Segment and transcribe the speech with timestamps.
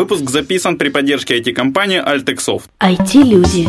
[0.00, 2.70] Выпуск записан при поддержке IT-компании Altexoft.
[2.80, 3.68] IT-люди.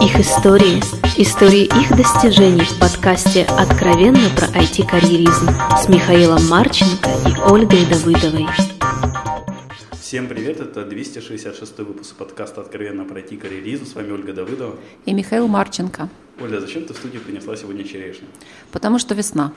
[0.00, 0.80] Их истории.
[1.16, 8.46] Истории их достижений в подкасте «Откровенно про IT-карьеризм» с Михаилом Марченко и Ольгой Давыдовой.
[10.00, 13.84] Всем привет, это 266 выпуск подкаста «Откровенно про IT-карьеризм».
[13.84, 14.76] С вами Ольга Давыдова.
[15.04, 16.08] И Михаил Марченко.
[16.40, 18.28] Оля, зачем ты в студию принесла сегодня черешню?
[18.70, 19.52] Потому что весна.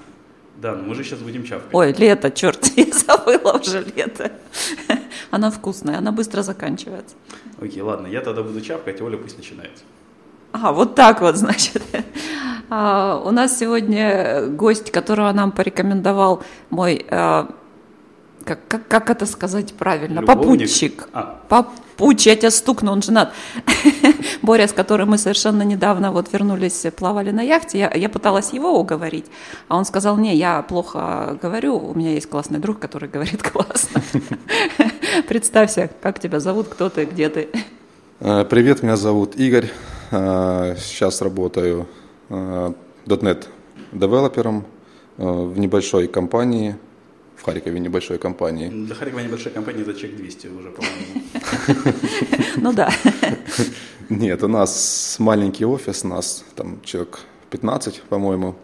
[0.61, 1.73] Да, но мы же сейчас будем чавкать.
[1.73, 4.31] Ой, лето, черт, я забыла уже лето.
[5.31, 7.15] Она вкусная, она быстро заканчивается.
[7.61, 9.83] Окей, ладно, я тогда буду чавкать, Оля пусть начинает.
[10.53, 11.83] Ага, вот так вот, значит.
[12.69, 17.53] А, у нас сегодня гость, которого нам порекомендовал мой а,
[18.45, 20.19] как, как, как это сказать правильно?
[20.19, 20.43] Любовник?
[20.45, 21.09] Попутчик.
[21.13, 21.39] А.
[21.97, 23.33] Попутчик, я тебя стукну, он женат.
[24.41, 28.79] Боря, с которым мы совершенно недавно вот вернулись, плавали на яхте, я, я пыталась его
[28.79, 29.25] уговорить,
[29.69, 34.01] а он сказал, не, я плохо говорю, у меня есть классный друг, который говорит классно.
[35.27, 37.49] Представься, как тебя зовут, кто ты, где ты?
[38.19, 39.69] Э, Привет, меня зовут Игорь.
[40.11, 41.87] Э, Сейчас работаю
[42.29, 43.47] .NET
[43.93, 44.65] девелопером
[45.17, 46.75] э, в небольшой компании,
[47.45, 48.69] Харькове небольшой компании.
[48.69, 51.93] Для Харькова небольшая компания, это чек 200 уже, по-моему.
[52.57, 52.89] Ну да.
[54.09, 57.19] Нет, у нас маленький офис, нас там человек
[57.51, 58.55] 15, по-моему.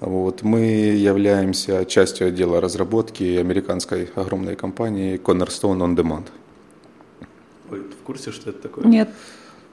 [0.00, 0.42] Вот.
[0.42, 6.26] Мы являемся частью отдела разработки американской огромной компании Cornerstone On Demand.
[7.70, 8.84] Ой, ты в курсе, что это такое?
[8.84, 9.08] Нет,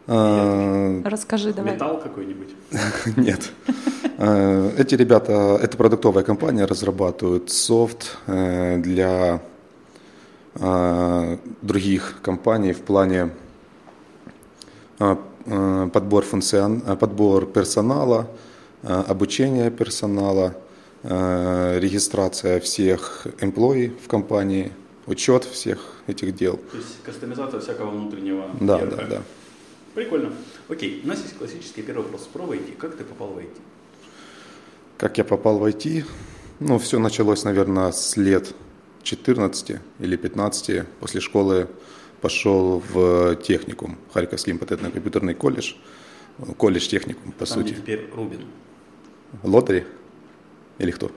[0.07, 1.73] Э, расскажи давай.
[1.73, 2.49] Металл какой-нибудь?
[3.17, 3.51] Нет.
[4.17, 9.41] Э, Эти ребята, это продуктовая компания, разрабатывают софт э, для
[10.55, 13.31] э, других компаний в плане
[14.97, 18.29] подбор, функцион, подбор персонала,
[18.81, 20.55] обучение персонала,
[21.03, 24.71] регистрация всех employee в компании,
[25.05, 26.57] учет всех этих дел.
[26.71, 28.95] То есть кастомизация всякого внутреннего Да, ERP.
[28.95, 29.21] да, да.
[29.93, 30.31] Прикольно.
[30.69, 32.77] Окей, у нас есть классический первый вопрос про IT.
[32.77, 33.51] Как ты попал в IT?
[34.97, 36.05] Как я попал в IT?
[36.59, 38.53] Ну, все началось, наверное, с лет
[39.03, 40.87] 14 или 15.
[40.99, 41.67] После школы
[42.21, 45.73] пошел в техникум, Харьковский импотентно-компьютерный колледж.
[46.57, 47.81] Колледж техникум, по Там, где сути.
[47.81, 48.45] теперь Рубин.
[49.43, 49.85] Лотари?
[50.79, 51.11] Или кто?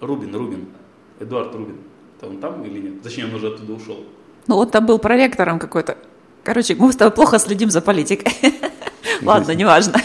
[0.00, 0.68] Рубин, Рубин.
[1.20, 1.78] Эдуард Рубин.
[2.16, 2.94] Это он там или нет?
[3.02, 4.04] Зачем он уже оттуда ушел?
[4.46, 5.98] Ну вот там был проректором какой-то.
[6.44, 8.32] Короче, мы с тобой плохо следим за политикой.
[9.22, 10.00] Ладно, неважно.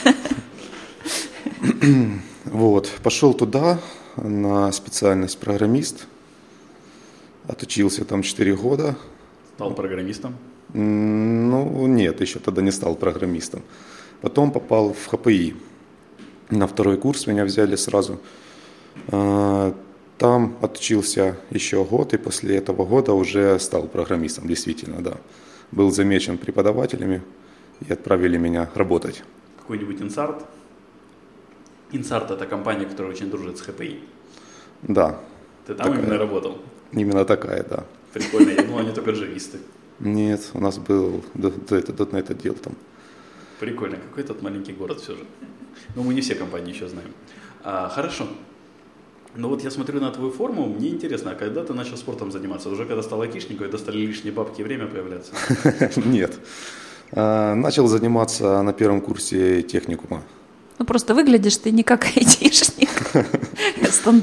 [2.52, 3.80] Вот, пошел туда
[4.18, 6.06] на специальность программист.
[7.48, 8.98] Отучился там 4 года.
[9.56, 10.36] Стал программистом.
[10.74, 13.62] Ну, нет, еще тогда не стал программистом.
[14.22, 15.56] Потом попал в ХПИ.
[16.50, 18.20] На второй курс меня взяли сразу.
[19.08, 19.74] А,
[20.18, 25.14] Там отучился еще год, и после этого года уже стал программистом, действительно, да.
[25.72, 27.22] Был замечен преподавателями
[27.88, 29.24] и отправили меня работать.
[29.58, 30.46] Какой-нибудь инсарт.
[31.92, 34.00] Инсарт это компания, которая очень дружит с ХПИ.
[34.84, 35.20] Да,
[35.68, 36.02] Ты там Такая.
[36.04, 36.58] именно работал?
[36.92, 37.84] именно такая, да.
[38.14, 38.50] Прикольно.
[38.52, 39.60] Я думал, они только джависты.
[40.00, 42.74] Нет, у нас был д- это, .NET отдел там.
[43.60, 43.98] Прикольно.
[44.10, 45.24] Какой тут маленький город все же.
[45.96, 47.12] Ну, мы не все компании еще знаем.
[47.64, 48.26] А, хорошо.
[49.36, 52.70] Ну вот я смотрю на твою форму, мне интересно, а когда ты начал спортом заниматься?
[52.70, 55.32] Уже когда стал айтишником, когда стали лишние бабки и время появляться?
[56.06, 56.38] Нет.
[57.14, 60.24] А, Начал заниматься на первом курсе техникума.
[60.82, 62.90] Ну просто выглядишь ты не как айтишник.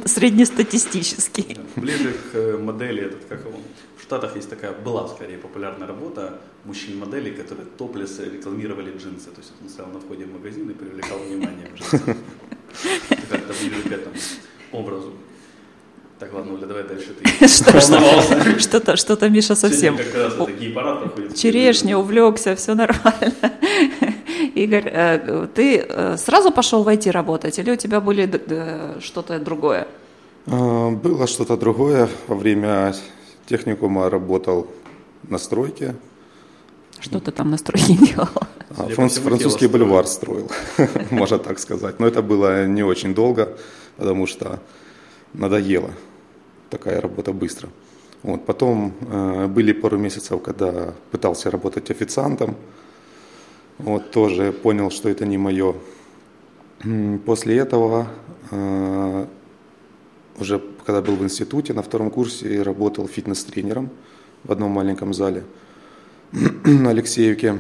[0.09, 1.57] Среднестатистический.
[1.77, 3.53] Ближе к э, модели, этот, как его,
[3.97, 9.31] в Штатах есть такая, была скорее популярная работа мужчин-моделей, которые топлес рекламировали джинсы.
[9.31, 11.71] То есть он стоял на входе в магазин и привлекал внимание
[13.31, 14.17] Как-то ближе к этому
[14.73, 15.13] образу.
[16.19, 17.47] Так, ладно, Оля, давай дальше ты.
[17.47, 17.81] Что-
[18.59, 19.97] Что-то, что-то Миша совсем.
[21.37, 23.33] Черешня, увлекся, все нормально.
[24.65, 28.29] Игорь, э, ты э, сразу пошел в IT работать или у тебя были
[29.01, 29.87] что-то другое?
[30.47, 32.09] А, Было что-то другое.
[32.27, 32.95] Во время
[33.47, 34.67] техникума работал
[35.29, 35.95] на стройке.
[37.01, 38.29] Что ты там на стройке делал?
[38.71, 40.51] Франц- французский бульвар строил,
[41.11, 42.01] можно так сказать.
[42.01, 43.57] Но это было не очень долго,
[43.97, 44.59] потому что
[45.35, 45.91] надоело
[46.71, 47.69] такая работа быстро.
[48.23, 48.45] Вот.
[48.47, 52.57] Потом э, были пару месяцев, когда пытался работать официантом.
[53.79, 55.77] Вот, тоже понял, что это не мое.
[57.25, 58.09] После этого,
[58.51, 59.27] э,
[60.39, 63.91] уже когда был в институте, на втором курсе работал фитнес-тренером
[64.45, 65.45] в одном маленьком зале
[66.33, 67.59] на Алексеевке.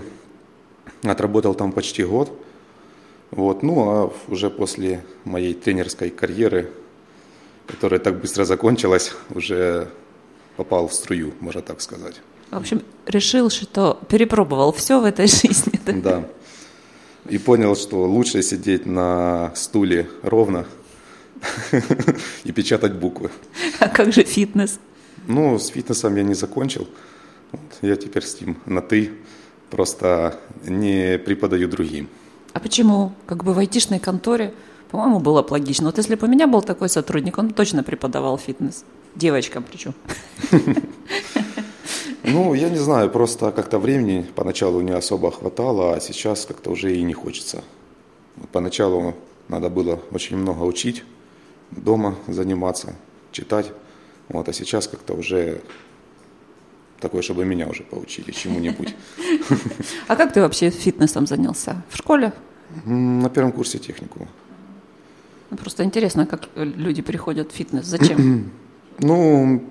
[1.03, 2.33] Отработал там почти год.
[3.31, 3.63] Вот.
[3.63, 6.73] Ну, а уже после моей тренерской карьеры,
[7.67, 9.89] которая так быстро закончилась, уже
[10.57, 12.21] попал в струю, можно так сказать.
[12.51, 15.81] В общем, решил, что перепробовал все в этой жизни.
[15.85, 15.93] Да?
[15.93, 16.29] Да.
[17.29, 20.67] И понял, что лучше сидеть на стуле ровно
[22.45, 23.31] и печатать буквы.
[23.81, 24.79] А как же фитнес?
[25.27, 26.89] Ну, с фитнесом я не закончил.
[27.53, 29.11] Вот, я теперь с ним на «ты»,
[29.71, 32.09] просто не преподаю другим.
[32.55, 33.13] А почему?
[33.27, 34.55] Как бы в айтишной конторе,
[34.91, 35.87] по-моему, было бы логично.
[35.87, 38.85] Вот если бы у меня был такой сотрудник, он точно преподавал фитнес.
[39.15, 39.95] Девочкам причем.
[42.31, 46.95] Ну, я не знаю, просто как-то времени поначалу не особо хватало, а сейчас как-то уже
[46.95, 47.63] и не хочется.
[48.53, 49.15] Поначалу
[49.49, 51.05] надо было очень много учить,
[51.71, 52.95] дома заниматься,
[53.33, 53.73] читать.
[54.29, 55.61] Вот, а сейчас как-то уже
[57.01, 58.95] такое, чтобы меня уже поучили чему-нибудь.
[60.07, 61.83] А как ты вообще фитнесом занялся?
[61.89, 62.33] В школе?
[62.85, 64.29] На первом курсе техникума.
[65.51, 67.87] Ну, просто интересно, как люди приходят в фитнес.
[67.87, 68.51] Зачем?
[68.99, 69.63] Ну,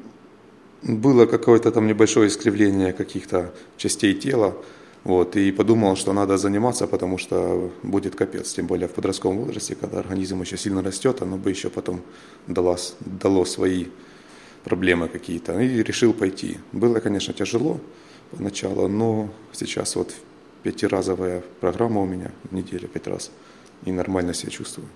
[0.82, 4.56] было какое-то там небольшое искривление каких-то частей тела,
[5.04, 9.76] вот, и подумал, что надо заниматься, потому что будет капец, тем более в подростковом возрасте,
[9.76, 12.02] когда организм еще сильно растет, оно бы еще потом
[12.48, 13.86] дало, дало свои
[14.64, 16.58] проблемы какие-то, и решил пойти.
[16.74, 17.80] Было, конечно, тяжело
[18.32, 20.14] поначалу, но сейчас вот
[20.64, 23.32] пятиразовая программа у меня, в неделю пять раз,
[23.86, 24.88] и нормально себя чувствую.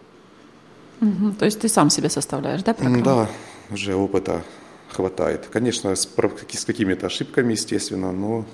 [0.99, 3.03] Угу, то есть ты сам себе составляешь, да, программу?
[3.03, 3.29] Да,
[3.71, 4.43] уже опыта
[4.91, 5.47] хватает.
[5.51, 8.45] Конечно, с, с какими-то ошибками, естественно, но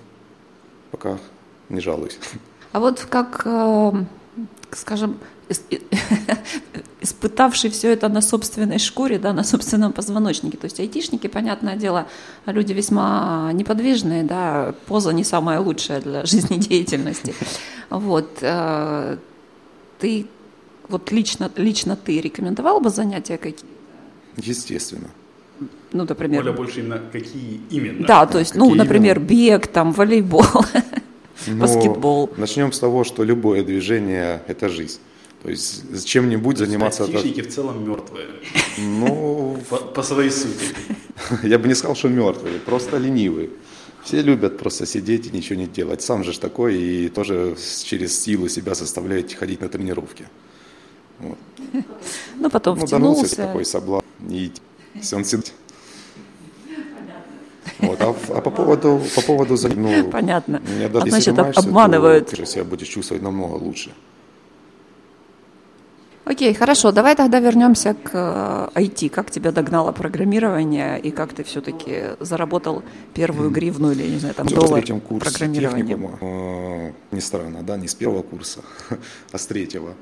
[0.92, 1.18] пока
[1.70, 2.18] не жалуюсь.
[2.72, 3.92] А вот как, э,
[4.72, 5.18] скажем,
[7.02, 10.58] испытавший все это на собственной шкуре, да, на собственном позвоночнике.
[10.58, 12.08] То есть айтишники, понятное дело,
[12.46, 17.34] люди весьма неподвижные, да, поза не самая лучшая для жизнедеятельности.
[17.90, 18.30] Вот.
[18.42, 19.18] Э,
[20.00, 20.28] ты,
[20.90, 23.72] вот лично, лично ты рекомендовал бы занятия какие?
[24.38, 25.10] Естественно
[25.92, 26.42] ну, например...
[26.42, 28.06] Оля больше именно какие именно?
[28.06, 29.30] Да, то есть, ну, например, именно?
[29.30, 30.46] бег, там, волейбол,
[31.48, 32.30] ну, баскетбол.
[32.38, 35.00] Начнем с того, что любое движение– это жизнь.
[35.44, 37.04] То есть чем-нибудь заниматься...
[37.04, 38.28] Айтишники в целом мертвые.
[38.78, 39.58] Ну...
[39.70, 40.76] По, по своей сути.
[41.44, 43.50] Я бы не сказал, что мертвые, просто ленивые.
[44.04, 46.02] Все любят просто сидеть и ничего не делать.
[46.02, 50.26] Сам же такой и тоже через силу себя заставляет ходить на тренировки.
[51.20, 51.38] Вот.
[52.36, 53.36] Ну, потом ну, втянулся.
[53.36, 54.06] такой соблазн.
[54.30, 54.52] И
[55.14, 55.54] он сидит
[57.80, 58.02] вот.
[58.02, 60.62] А, а по поводу, по поводу ну, Понятно.
[60.80, 62.26] Я даже, а значит, обманывают.
[62.26, 63.92] То, ты же себя будешь чувствовать намного лучше.
[66.26, 66.92] Окей, хорошо.
[66.92, 69.06] Давай тогда вернемся к IT.
[69.06, 72.84] Э, как тебя догнало программирование и как ты все-таки заработал
[73.14, 75.98] первую гривну или, не знаю, там, доллар третьем курсе программирования?
[76.22, 78.60] Э, не странно, да, не с первого курса,
[79.32, 79.94] а с третьего.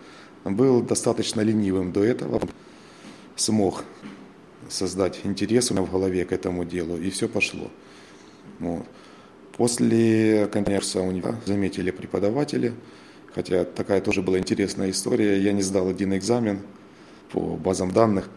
[0.46, 2.42] Был достаточно ленивым до этого.
[3.36, 3.84] Смог
[4.70, 7.72] создать интерес у меня в голове к этому делу, и все пошло.
[8.60, 8.86] Вот.
[9.58, 12.74] После конкурса у него заметили преподаватели,
[13.34, 15.40] хотя такая тоже была интересная история.
[15.40, 16.60] Я не сдал один экзамен
[17.32, 18.30] по базам данных,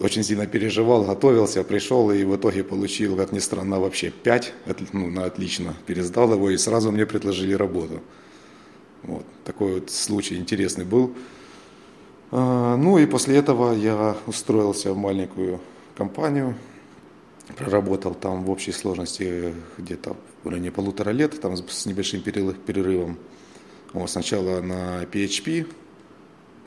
[0.00, 4.52] очень сильно переживал, готовился, пришел и в итоге получил, как ни странно, вообще 5,
[4.92, 8.00] ну, на отлично, пересдал его и сразу мне предложили работу.
[9.02, 9.24] Вот.
[9.44, 11.14] Такой вот случай интересный был.
[12.36, 15.60] А, ну и после этого я устроился в маленькую
[15.96, 16.56] компанию,
[17.56, 23.18] проработал там в общей сложности где-то в районе полутора лет, там с небольшим перерывом.
[23.92, 25.68] Вот, сначала на PHP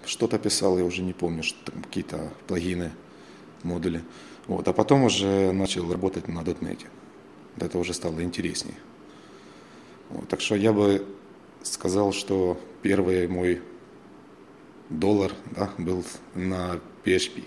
[0.06, 1.44] что-то писал, я уже не помню,
[1.84, 2.94] какие-то плагины,
[3.64, 4.04] модули.
[4.48, 6.86] Вот, а потом уже начал работать на .NET.
[7.58, 8.78] Это уже стало интереснее.
[10.12, 11.06] Вот, так что я бы
[11.62, 13.62] сказал, что первый мой
[14.90, 16.04] доллар да, был
[16.36, 17.44] на PHP.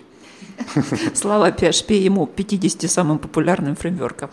[1.13, 4.29] Слава PHP ему 50 самым популярным фреймворком.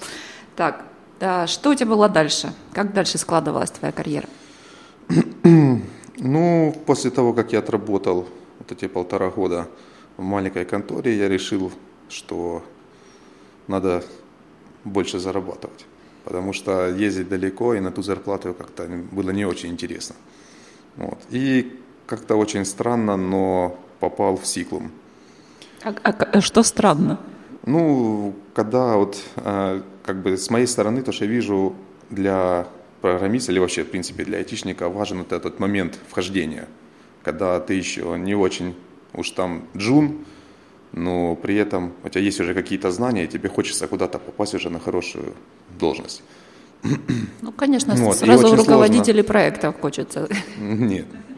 [0.57, 0.85] Так,
[1.21, 2.53] да, что у тебя было дальше?
[2.73, 4.29] Как дальше складывалась твоя карьера?
[6.21, 9.69] Ну, после того, как я отработал вот эти полтора года
[10.17, 11.71] в маленькой конторе, я решил,
[12.09, 12.65] что
[13.69, 14.03] надо
[14.83, 15.87] больше зарабатывать.
[16.25, 20.17] Потому что ездить далеко и на ту зарплату как-то было не очень интересно.
[20.97, 21.19] Вот.
[21.31, 24.91] И как-то очень странно, но попал в Сиклум.
[25.85, 27.19] А, а, а что странно?
[27.67, 31.75] Ну, когда вот э, как бы с моей стороны, то, что я вижу
[32.11, 32.67] для
[33.03, 36.67] программиста или вообще, в принципе, для айтишника важен вот этот момент вхождения,
[37.23, 38.75] когда ты еще не очень
[39.13, 40.25] уж там джун,
[40.93, 44.71] но при этом у тебя есть уже какие-то знания, и тебе хочется куда-то попасть уже
[44.71, 45.35] на хорошую
[45.79, 46.23] должность.
[47.43, 49.29] Ну, конечно, вот, сразу руководителей сложно...
[49.29, 50.29] проектов хочется.
[50.59, 51.38] Нет, Э,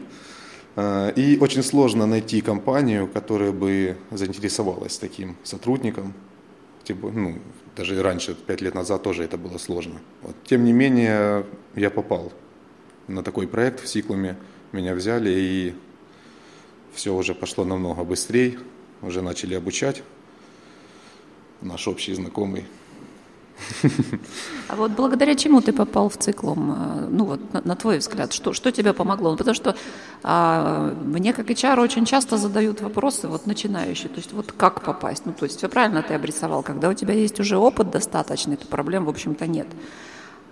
[0.77, 6.13] и очень сложно найти компанию, которая бы заинтересовалась таким сотрудником.
[6.83, 7.39] типа, ну,
[7.75, 9.99] даже раньше, пять лет назад тоже это было сложно.
[10.21, 10.35] Вот.
[10.45, 12.31] Тем не менее, я попал
[13.07, 14.37] на такой проект в Сиклуме,
[14.71, 15.75] меня взяли, и
[16.93, 18.57] все уже пошло намного быстрее,
[19.01, 20.03] уже начали обучать.
[21.61, 22.65] Наш общий знакомый
[24.67, 26.71] а вот благодаря чему ты попал в циклум?
[26.71, 29.35] Э, ну вот, на, на твой взгляд, что, что тебе помогло?
[29.35, 29.75] Потому что
[30.23, 35.25] а, мне как HR очень часто задают вопросы, вот начинающие, то есть вот как попасть?
[35.25, 38.67] Ну то есть все правильно ты обрисовал, когда у тебя есть уже опыт достаточный, то
[38.67, 39.67] проблем, в общем-то, нет.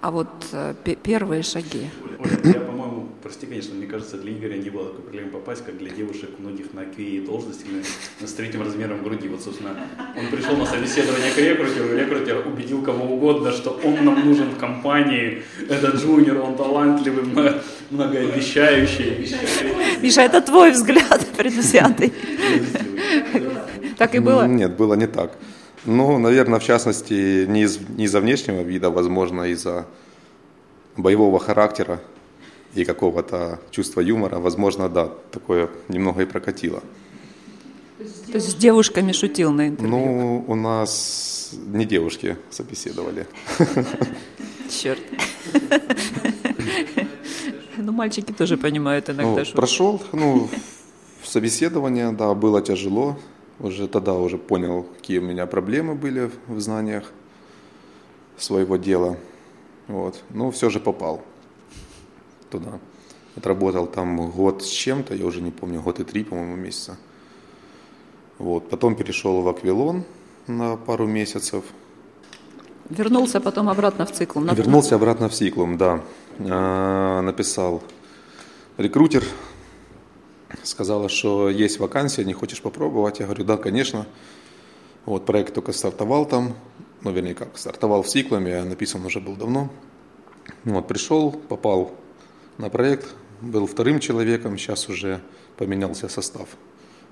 [0.01, 0.73] А вот э,
[1.03, 1.89] первые шаги.
[2.19, 2.88] Оля, я, по-моему,
[3.29, 6.74] прости, конечно, мне кажется, для Игоря не было такой проблемы попасть, как для девушек многих
[6.74, 7.63] на QA должности,
[8.19, 9.27] на, с третьим размером груди.
[9.27, 9.75] Вот, собственно,
[10.17, 14.57] он пришел на собеседование к рекрутеру, рекрутер убедил кого угодно, что он нам нужен в
[14.57, 17.24] компании, это джуниор, он талантливый,
[17.91, 19.29] многообещающий.
[20.01, 22.12] Миша, это твой взгляд предвзятый.
[24.00, 24.48] Так и было?
[24.48, 25.38] Нет, было не так.
[25.86, 29.86] Ну, наверное, в частности, не, из, не из-за внешнего вида, возможно, из-за
[30.98, 32.00] боевого характера
[32.75, 34.39] и какого-то чувства юмора.
[34.39, 36.81] Возможно, да, такое немного и прокатило.
[37.97, 39.97] То есть с девушками шутил на интервью?
[39.97, 43.27] Ну, у нас не девушки собеседовали.
[44.69, 45.01] Черт.
[47.77, 50.49] Ну, мальчики тоже понимают иногда ну, Прошел, ну,
[51.23, 53.17] собеседование, да, было тяжело.
[53.59, 57.11] Уже тогда уже понял, какие у меня проблемы были в знаниях
[58.38, 59.17] своего дела.
[59.88, 60.23] Вот.
[60.29, 61.23] Но все же попал
[62.49, 62.79] туда.
[63.35, 66.97] Отработал там год с чем-то, я уже не помню, год и три, по-моему, месяца.
[68.37, 68.69] Вот.
[68.69, 70.03] Потом перешел в Аквилон
[70.47, 71.63] на пару месяцев.
[72.89, 74.47] Вернулся потом обратно в циклум.
[74.53, 76.01] Вернулся обратно в циклум, да.
[76.39, 77.83] А, написал
[78.77, 79.23] рекрутер
[80.63, 83.19] сказала, что есть вакансия, не хочешь попробовать?
[83.19, 84.07] Я говорю, да, конечно.
[85.05, 86.55] Вот проект только стартовал там,
[87.01, 89.69] ну, вернее, как, стартовал в Сиклами, а написан уже был давно.
[90.63, 91.91] Вот, пришел, попал
[92.59, 95.21] на проект, был вторым человеком, сейчас уже
[95.57, 96.49] поменялся состав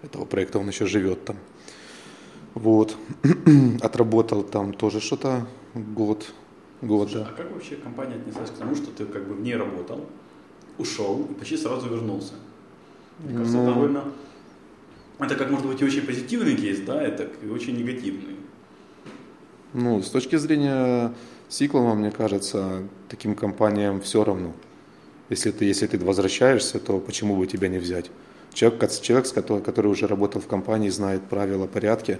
[0.03, 1.37] этого проекта, он еще живет там.
[2.53, 2.97] Вот,
[3.81, 6.25] отработал там тоже что-то год,
[6.81, 7.31] год, Слушай, да.
[7.31, 10.05] А как вообще компания отнеслась к тому, что ты как бы в ней работал,
[10.77, 12.33] ушел и почти сразу вернулся?
[13.19, 13.65] Мне кажется, ну...
[13.65, 14.03] довольно...
[15.19, 18.35] Это как может быть и очень позитивный кейс, да, это и очень негативный.
[19.73, 21.13] Ну, с точки зрения
[21.49, 24.53] Сиклома, мне кажется, таким компаниям все равно.
[25.29, 28.09] Если ты, если ты возвращаешься, то почему бы тебя не взять?
[28.53, 32.17] Человек, человек который, который уже работал в компании, знает правила, порядки,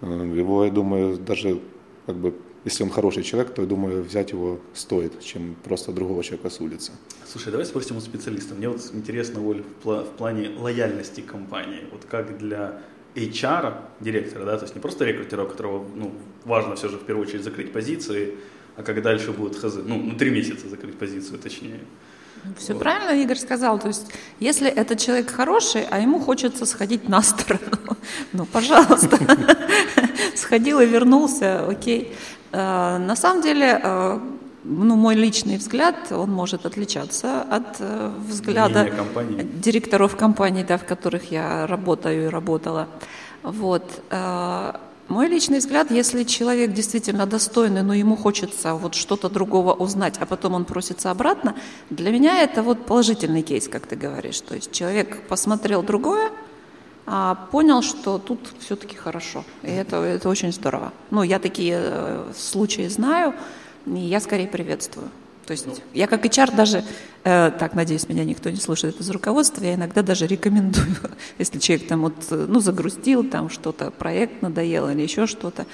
[0.00, 1.60] э, его, я думаю, даже
[2.06, 6.22] как бы если он хороший человек, то, я думаю, взять его стоит, чем просто другого
[6.22, 6.92] человека с улицы.
[7.26, 8.54] Слушай, давай спросим у специалиста.
[8.54, 11.84] Мне вот интересно, Оль, в плане лояльности компании.
[11.92, 12.80] Вот как для
[13.14, 16.12] HR, директора, да, то есть не просто рекрутера, которого ну,
[16.44, 18.34] важно все же в первую очередь закрыть позиции,
[18.78, 21.80] а как дальше будет хз, ну, ну, три месяца закрыть позицию, точнее.
[22.56, 22.82] Все вот.
[22.82, 23.80] правильно Игорь сказал.
[23.80, 24.06] То есть,
[24.38, 27.96] если этот человек хороший, а ему хочется сходить на сторону,
[28.32, 29.18] ну, пожалуйста,
[30.36, 32.14] сходил и вернулся, окей.
[32.52, 34.20] Э, на самом деле, э,
[34.62, 39.42] ну, мой личный взгляд, он может отличаться от э, взгляда компании.
[39.42, 42.86] директоров компаний, да, в которых я работаю и работала.
[43.42, 44.02] Вот.
[45.08, 50.26] Мой личный взгляд, если человек действительно достойный, но ему хочется вот что-то другого узнать, а
[50.26, 51.54] потом он просится обратно,
[51.88, 54.40] для меня это вот положительный кейс, как ты говоришь.
[54.40, 56.30] То есть человек посмотрел другое,
[57.06, 59.44] а понял, что тут все-таки хорошо.
[59.62, 60.92] И это, это очень здорово.
[61.10, 63.32] Ну, я такие э, случаи знаю,
[63.86, 65.08] и я скорее приветствую.
[65.48, 66.84] То есть я как HR даже,
[67.24, 70.94] э, так, надеюсь, меня никто не слушает из руководства, я иногда даже рекомендую,
[71.38, 75.64] если человек там вот, э, ну, загрустил, там что-то, проект надоел или еще что-то,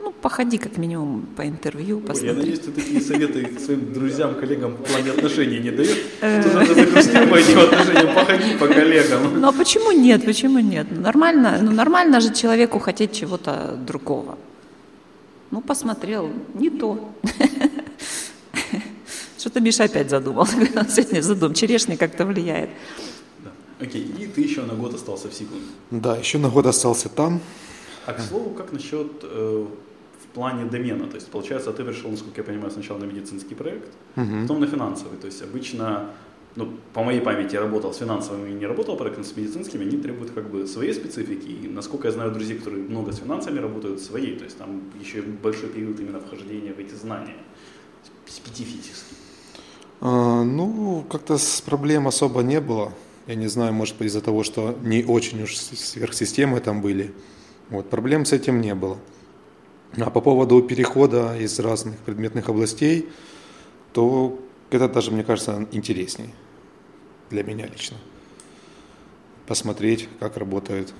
[0.00, 2.28] ну, походи как минимум по интервью, посмотри.
[2.28, 5.96] Ой, я надеюсь, ты такие советы своим друзьям, коллегам в плане отношений не даешь?
[6.18, 9.40] Что надо загрустить по этим отношениям, походи по коллегам.
[9.40, 10.88] Ну, а почему нет, почему нет?
[10.90, 14.36] Ну, нормально, ну, нормально же человеку хотеть чего-то другого.
[15.50, 17.14] Ну, посмотрел, не то.
[19.42, 20.46] Что-то Миша опять задумал.
[20.88, 21.52] Сегодня задум.
[21.52, 22.70] Черешня как-то влияет.
[23.40, 23.50] Да.
[23.80, 25.64] Окей, и ты еще на год остался в Сиглуме.
[25.90, 27.40] Да, еще на год остался там.
[28.06, 29.66] А к слову, как насчет э,
[30.22, 31.08] в плане домена?
[31.08, 34.42] То есть, получается, ты пришел, насколько я понимаю, сначала на медицинский проект, угу.
[34.42, 35.18] потом на финансовый.
[35.18, 36.10] То есть, обычно,
[36.54, 39.96] ну, по моей памяти, я работал с финансовыми и не работал проектом, с медицинскими, они
[39.96, 41.48] требуют как бы своей специфики.
[41.48, 44.36] И, насколько я знаю друзей, которые много с финансами работают, своей.
[44.36, 47.38] То есть, там еще большой период именно вхождения в эти знания.
[48.24, 49.16] Специфический.
[50.04, 52.92] А, ну, как-то с проблем особо не было.
[53.28, 57.14] Я не знаю, может быть, из-за того, что не очень уж сверхсистемы там были.
[57.70, 58.98] Вот, проблем с этим не было.
[59.96, 63.10] А по поводу перехода из разных предметных областей,
[63.92, 64.40] то
[64.70, 66.34] это даже, мне кажется, интересней
[67.30, 67.96] для меня лично.
[69.46, 70.92] Посмотреть, как работают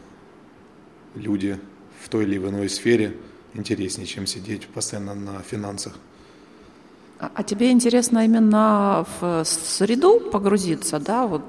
[1.17, 1.59] люди
[2.01, 3.17] в той или иной сфере,
[3.55, 5.99] интереснее, чем сидеть постоянно на финансах.
[7.23, 11.45] А, а тебе интересно именно в среду погрузиться, да, вот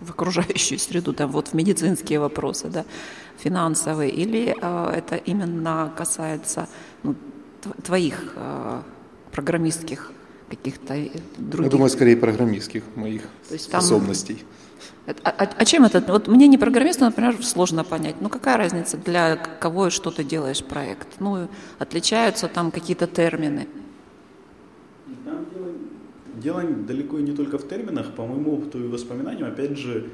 [0.00, 2.84] в окружающую среду, там вот в медицинские вопросы, да,
[3.38, 6.68] финансовые, или э, это именно касается
[7.02, 7.14] ну,
[7.82, 8.82] твоих э,
[9.32, 10.12] программистских
[10.50, 10.94] каких-то
[11.38, 11.64] других?
[11.64, 14.44] Я думаю, скорее программистских моих То есть способностей.
[15.06, 15.16] Там...
[15.24, 16.00] А, а, а чем это?
[16.12, 18.16] Вот мне не программисту, например, сложно понять.
[18.20, 21.08] Ну какая разница, для кого и что ты делаешь проект?
[21.20, 21.48] Ну
[21.78, 23.66] отличаются там какие-то термины.
[26.42, 28.14] Дело далеко и не только в терминах.
[28.14, 30.08] По моему опыту и воспоминаниям, опять же,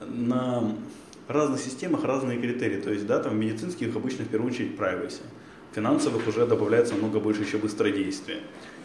[0.00, 0.76] на
[1.28, 2.80] разных системах разные критерии.
[2.80, 5.22] То есть, да, там в медицинских обычно в первую очередь privacy.
[5.72, 8.40] В финансовых уже добавляется намного больше еще быстродействия.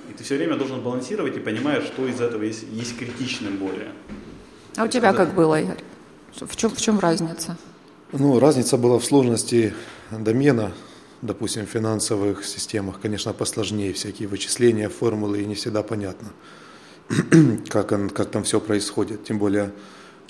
[0.09, 3.91] И ты все время должен балансировать и понимаешь, что из этого есть, есть критичным более.
[4.75, 5.83] А у тебя как было, Игорь?
[6.33, 7.57] В чем, в чем разница?
[8.13, 9.73] Ну, разница была в сложности
[10.11, 10.71] домена,
[11.21, 16.29] допустим, в финансовых системах, конечно, посложнее, всякие вычисления, формулы, и не всегда понятно.
[17.69, 19.23] как, он, как там все происходит.
[19.23, 19.71] Тем более...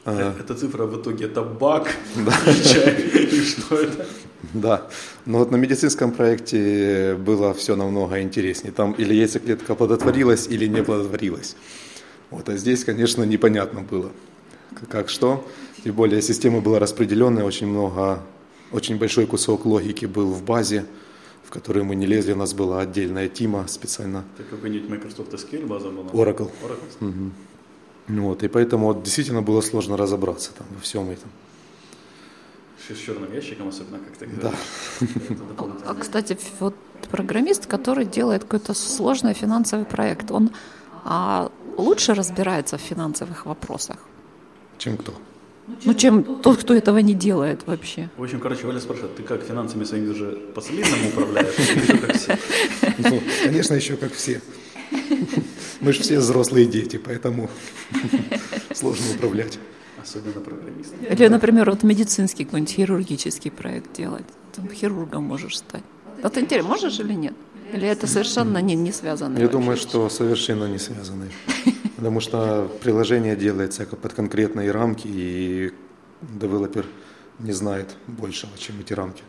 [0.06, 1.90] Э, Эта цифра в итоге это баг,
[2.26, 2.32] да.
[2.32, 4.06] что это?
[4.54, 4.88] Да,
[5.26, 8.72] но вот на медицинском проекте было все намного интереснее.
[8.72, 11.56] Там или яйцеклетка плодотворилась, или не плодотворилась.
[12.30, 14.12] Вот, а здесь, конечно, непонятно было,
[14.90, 15.46] как что.
[15.84, 18.22] Тем более система была распределенная, очень много,
[18.72, 20.86] очень большой кусок логики был в базе
[21.48, 24.26] в которую мы не лезли, у нас была отдельная тима специально.
[24.36, 26.10] Так какой-нибудь Microsoft SQL база была?
[26.12, 26.52] Oracle.
[26.62, 27.08] Oracle?
[27.10, 28.22] Угу.
[28.22, 31.30] Вот, и поэтому вот, действительно было сложно разобраться там во всем этом.
[32.90, 34.28] С черным ящиком особенно как-то.
[34.42, 34.54] Да.
[35.86, 36.76] А, кстати, вот
[37.12, 40.52] программист, который делает какой-то сложный финансовый проект, он
[41.06, 43.98] а, лучше разбирается в финансовых вопросах?
[44.78, 45.14] Чем кто?
[45.84, 48.10] Ну, чем тот, кто этого не делает вообще.
[48.18, 51.54] В общем, короче, Валя спрашивает, ты как финансами своими уже по-солидному управляешь?
[52.98, 54.42] Ну, конечно, еще как все.
[55.82, 57.50] Мы же все взрослые дети, поэтому
[58.74, 59.60] сложно управлять.
[60.02, 60.96] Особенно программисты.
[61.08, 64.26] Или, например, вот медицинский какой-нибудь хирургический проект делать.
[64.56, 65.84] Там хирургом можешь стать.
[66.24, 67.34] А ты интересно, можешь или нет?
[67.74, 69.38] Или это совершенно не, не связано?
[69.38, 71.26] Я думаю, что совершенно не связано
[71.98, 75.74] потому что приложение делается под конкретные рамки, и
[76.22, 76.86] девелопер
[77.40, 79.24] не знает большего, чем эти рамки.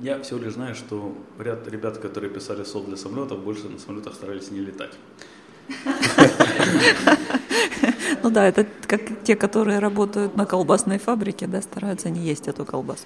[0.00, 4.14] Я всего лишь знаю, что ряд ребят, которые писали софт для самолетов, больше на самолетах
[4.14, 4.92] старались не летать.
[8.22, 12.64] Ну да, это как те, которые работают на колбасной фабрике, да, стараются не есть эту
[12.64, 13.04] колбасу.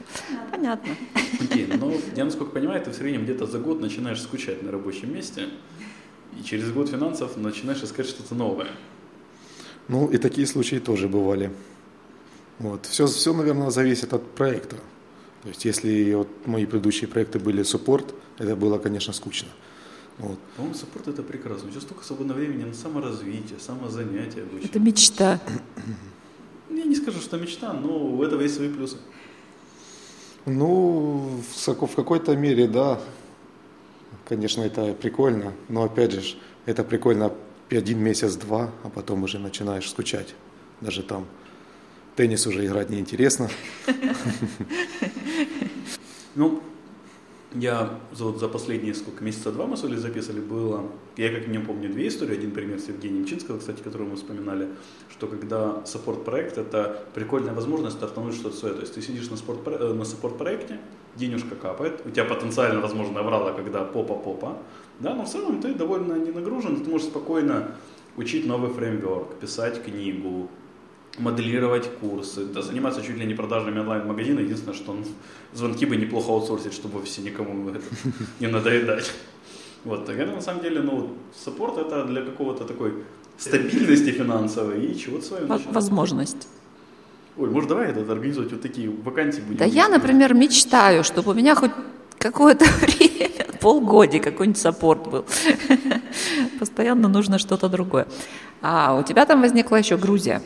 [0.51, 0.95] Понятно.
[1.41, 5.13] Окей, но я, насколько понимаю, ты в среднем где-то за год начинаешь скучать на рабочем
[5.13, 5.49] месте.
[6.37, 8.69] И через год финансов начинаешь искать что-то новое.
[9.89, 11.51] Ну, и такие случаи тоже бывали.
[12.59, 12.87] Вот.
[12.87, 14.77] Все, все, наверное, зависит от проекта.
[15.43, 19.49] То есть, если вот мои предыдущие проекты были суппорт, это было, конечно, скучно.
[20.19, 20.39] Вот.
[20.57, 21.69] По-моему, суппорт это прекрасно.
[21.69, 24.67] У тебя столько свободного времени на саморазвитие, самозанятие обычно.
[24.67, 25.41] Это мечта.
[26.71, 28.97] Я не скажу, что мечта, но у этого есть свои плюсы.
[30.45, 33.01] Ну, в какой-то мере, да.
[34.29, 36.37] Конечно, это прикольно, но опять же,
[36.67, 37.33] это прикольно
[37.71, 40.35] один месяц-два, а потом уже начинаешь скучать.
[40.83, 41.27] Даже там
[42.15, 43.49] теннис уже играть неинтересно.
[46.35, 46.63] Ну,
[47.55, 50.85] я вот за последние сколько месяца два мы с Олей записывали, было,
[51.17, 54.69] я как не помню две истории, один пример с Евгением Чинского, кстати, которого мы вспоминали,
[55.11, 59.61] что когда саппорт-проект, это прикольная возможность стартануть что-то свое, то есть ты сидишь на, спорт,
[59.67, 60.79] э, на саппорт-проекте,
[61.17, 64.59] денежка капает, у тебя потенциально, возможно, врала, когда попа-попа,
[65.01, 67.77] да, но в целом ты довольно не нагружен, ты можешь спокойно
[68.17, 70.51] учить новый фреймворк, писать книгу,
[71.19, 74.41] моделировать курсы, да, заниматься чуть ли не продажами онлайн-магазина.
[74.41, 75.05] Единственное, что ну,
[75.55, 77.81] звонки бы неплохо аутсорсить, чтобы все никому это
[78.41, 79.13] не надоедать.
[79.85, 81.13] Вот, так это на самом деле, ну,
[81.45, 82.93] support это для какого-то такой
[83.39, 85.59] стабильности финансовой и чего-то своего.
[85.71, 86.49] Возможность.
[87.37, 89.59] Ой, может, давай это организовать вот такие вакансии будем?
[89.59, 91.71] Да я, например, мечтаю, чтобы у меня хоть
[92.19, 95.25] какое-то время, полгодика какой-нибудь support был.
[96.59, 98.09] Постоянно нужно что-то другое.
[98.61, 100.43] А у тебя там возникла еще Грузия.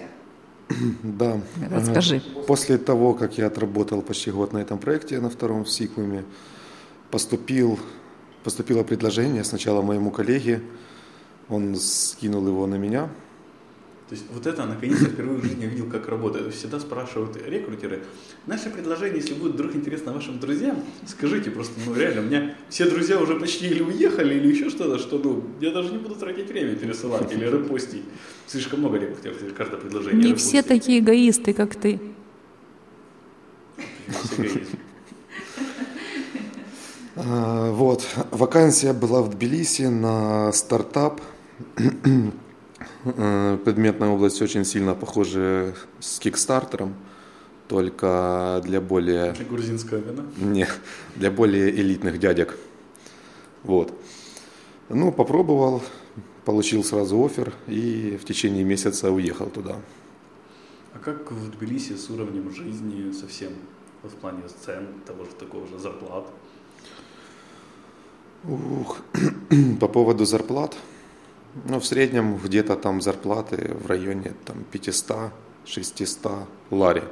[1.03, 1.41] Да.
[1.71, 2.23] Расскажи.
[2.47, 6.25] После того, как я отработал почти год на этом проекте, на втором в Сиквуме,
[7.11, 7.79] поступил,
[8.45, 10.63] поступило предложение сначала моему коллеге,
[11.49, 13.09] он скинул его на меня.
[14.13, 16.53] То есть вот это, наконец-то, впервые в жизни видел, как работает.
[16.53, 18.03] Всегда спрашивают рекрутеры,
[18.47, 22.91] наше предложение, если будет вдруг интересно вашим друзьям, скажите просто, ну реально, у меня все
[22.91, 26.51] друзья уже почти или уехали, или еще что-то, что, ну, я даже не буду тратить
[26.51, 28.03] время пересылать или репостить.
[28.47, 30.47] Слишком много рекрутеров, каждое предложение Не репостить.
[30.51, 31.99] все такие эгоисты, как ты.
[37.17, 41.23] А, Вот, вакансия была в Тбилиси на стартап.
[43.05, 46.95] Э, Предметная область очень сильно похожа с кикстартером,
[47.69, 50.25] только для более, Грузинская вина.
[50.37, 50.67] не,
[51.17, 52.57] для более элитных дядек.
[53.65, 53.93] Вот.
[54.89, 55.83] Ну, попробовал,
[56.45, 59.77] получил сразу офер и в течение месяца уехал туда.
[60.95, 63.53] А как в Тбилиси с уровнем жизни совсем?
[64.03, 66.27] Вот в плане цен, того же такого же зарплат.
[68.45, 68.99] Ух,
[69.81, 70.77] По поводу зарплат,
[71.67, 77.05] ну, в среднем где-то там зарплаты в районе там 500-600 лари.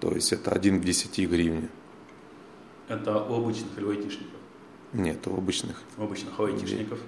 [0.00, 1.68] То есть это 1 к 10 гривни.
[2.88, 4.40] Это у обычных или у айтишников?
[4.92, 5.76] Нет, у обычных.
[5.96, 6.98] У обычных, а у айтишников?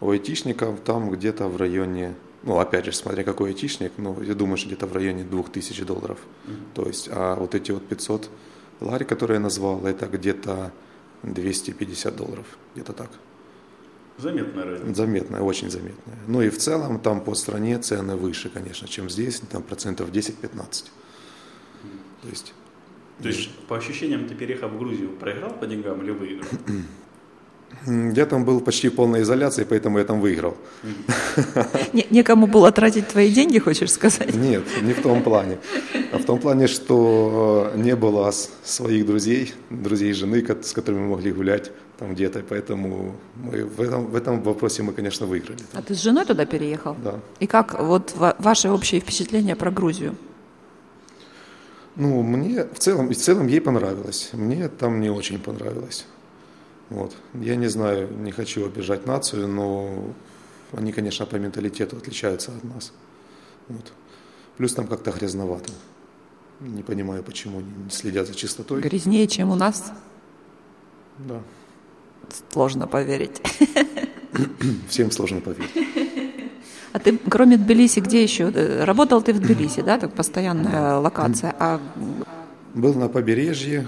[0.00, 4.58] У айтишников там где-то в районе, ну, опять же, смотря какой айтишник, ну, я думаю,
[4.58, 6.18] что где-то в районе 2000 долларов.
[6.74, 8.28] То есть, а вот эти вот 500
[8.80, 10.72] лари, которые я назвал, это где-то
[11.22, 13.10] 250 долларов, где-то так.
[14.18, 14.94] Заметная разница.
[14.94, 16.16] Заметная, очень заметная.
[16.26, 20.84] Ну и в целом там по стране цены выше, конечно, чем здесь, там процентов 10-15.
[22.22, 22.54] То есть,
[23.22, 26.48] То есть, по ощущениям, ты переехав в Грузию, проиграл по деньгам или выиграл?
[27.86, 30.56] я там был почти в полной изоляции, поэтому я там выиграл.
[31.92, 34.34] Не- некому было тратить твои деньги, хочешь сказать?
[34.34, 35.58] Нет, не в том плане.
[36.12, 38.32] А в том плане, что не было
[38.64, 44.06] своих друзей, друзей жены, с которыми мы могли гулять там где-то, поэтому мы в этом,
[44.06, 45.60] в этом вопросе мы, конечно, выиграли.
[45.72, 46.94] А ты с женой туда переехал?
[47.02, 47.20] Да.
[47.40, 50.14] И как вот ва- ваши общие впечатления про Грузию?
[51.96, 54.30] Ну, мне в целом, в целом ей понравилось.
[54.34, 56.04] Мне там не очень понравилось.
[56.90, 57.16] Вот.
[57.34, 60.04] Я не знаю, не хочу обижать нацию, но
[60.72, 62.92] они, конечно, по менталитету отличаются от нас.
[63.68, 63.92] Вот.
[64.58, 65.72] Плюс там как-то грязновато.
[66.60, 68.80] Не понимаю, почему они не следят за чистотой.
[68.82, 69.92] Грязнее, чем у нас?
[71.18, 71.40] Да.
[72.52, 73.40] Сложно поверить.
[74.88, 75.70] Всем сложно поверить.
[76.92, 78.50] А ты, кроме Тбилиси, где еще?
[78.54, 79.98] Э, Работал ты в Тбилиси, да?
[79.98, 81.54] Так постоянная локация.
[81.58, 81.78] А
[82.72, 83.86] Был на побережье,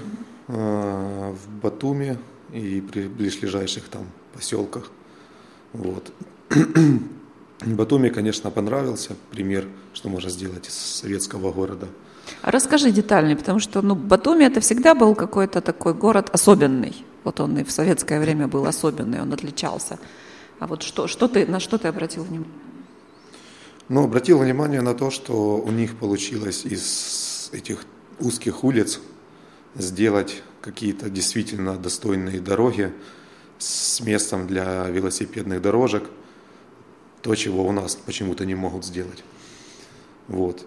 [0.48, 2.18] э, в Батуми
[2.52, 4.02] и при ближайших там
[4.34, 4.90] поселках.
[5.72, 6.12] Вот.
[7.64, 9.14] Батуми, конечно, понравился.
[9.30, 11.86] Пример, что можно сделать из советского города.
[12.42, 16.94] Расскажи детальнее, потому что ну, Батуми это всегда был какой-то такой город особенный.
[17.24, 19.98] Вот он и в советское время был особенный, он отличался.
[20.58, 22.52] А вот что, что ты, на что ты обратил внимание?
[23.88, 27.84] Но обратил внимание на то, что у них получилось из этих
[28.18, 29.00] узких улиц
[29.74, 32.92] сделать какие-то действительно достойные дороги
[33.58, 36.04] с местом для велосипедных дорожек,
[37.22, 39.24] то, чего у нас почему-то не могут сделать.
[40.28, 40.66] Вот.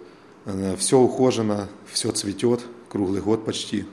[0.77, 3.85] Все ухожено, все цветет, круглый год почти.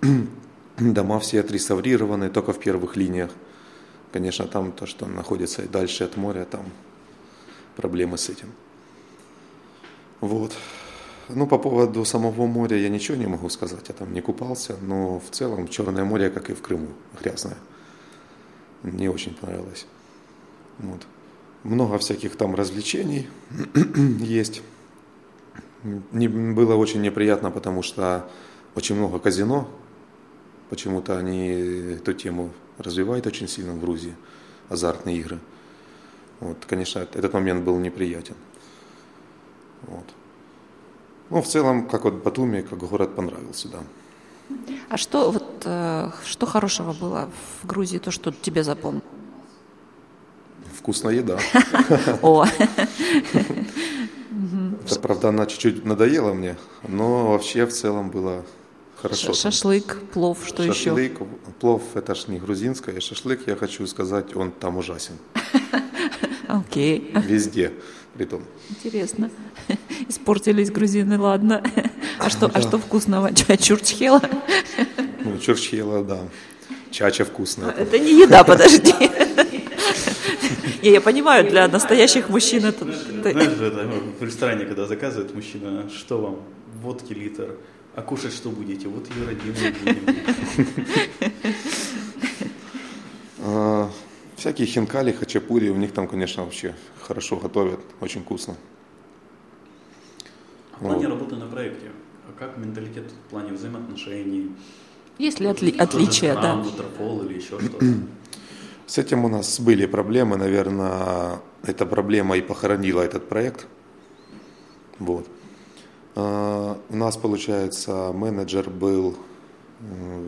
[0.78, 3.30] Дома все отреставрированы, только в первых линиях.
[4.12, 6.64] Конечно, там то, что находится и дальше от моря, там
[7.76, 8.52] проблемы с этим.
[10.20, 10.52] Вот.
[11.28, 15.18] Ну, по поводу самого моря я ничего не могу сказать, я там не купался, но
[15.18, 16.88] в целом Черное море, как и в Крыму,
[17.20, 17.56] грязное.
[18.82, 19.86] Мне очень понравилось.
[20.78, 21.06] Вот.
[21.64, 23.28] Много всяких там развлечений
[24.20, 24.62] есть.
[26.12, 28.28] Не, было очень неприятно, потому что
[28.74, 29.68] очень много казино.
[30.70, 34.14] Почему-то они эту тему развивают очень сильно в Грузии,
[34.68, 35.38] азартные игры.
[36.40, 38.34] Вот, конечно, этот момент был неприятен.
[39.82, 40.04] Вот.
[41.30, 43.78] Ну, в целом, как вот Батуми, как город понравился, да.
[44.88, 47.30] А что, вот, э, что хорошего было
[47.62, 49.04] в Грузии, то, что тебе запомнилось?
[50.72, 51.38] Вкусная еда.
[52.22, 52.46] О,
[54.84, 58.44] Это, правда, она чуть-чуть надоела мне, но вообще в целом было
[58.96, 59.32] хорошо.
[59.34, 60.72] шашлык, плов, что еще?
[60.74, 61.18] Шашлык,
[61.60, 63.00] плов, это ж не грузинское.
[63.00, 65.14] Шашлык, я хочу сказать, он там ужасен.
[66.48, 67.72] Окей, Везде,
[68.14, 68.42] притом.
[68.70, 69.30] интересно.
[70.08, 71.62] Испортились грузины, ладно.
[72.18, 73.30] А что, а что вкусного?
[73.34, 74.22] Чурчхела?
[75.22, 76.18] Ну, чурчхела, да.
[76.90, 77.72] Чача вкусная.
[77.72, 78.94] Это не еда, подожди.
[80.82, 82.86] Не, я понимаю, для настоящих мужчин это...
[82.86, 86.36] это- Знаешь, это, в ресторане, когда заказывает мужчина, что вам?
[86.82, 87.56] Водки литр.
[87.96, 88.88] А кушать что будете?
[88.88, 90.14] Вот ее родимые будем.
[93.48, 93.90] А,
[94.36, 98.54] Всякие хинкали, хачапури, у них там, конечно, вообще хорошо готовят, очень вкусно.
[100.72, 101.90] В плане работы на проекте,
[102.28, 104.50] а как менталитет в плане взаимоотношений?
[105.18, 106.62] Есть ли отли- отличия, да?
[107.24, 107.86] Или еще что-то?
[108.86, 113.66] С этим у нас были проблемы, наверное, эта проблема и похоронила этот проект.
[114.98, 115.26] Вот.
[116.16, 119.14] А, У нас, получается, менеджер был